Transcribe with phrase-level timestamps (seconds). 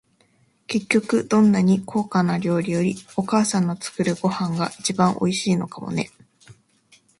[0.65, 6.09] 結局、どんなに高価な料理より、お母さんの作るご飯が一番おいしいのかもね。